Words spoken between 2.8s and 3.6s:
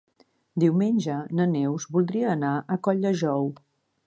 Colldejou.